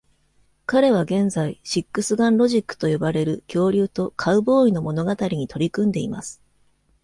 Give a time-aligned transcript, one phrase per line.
[0.65, 6.41] 彼は現在、「シックスガンロジック」と呼ばれる恐竜とカウボーイの物語に取り組んでいます。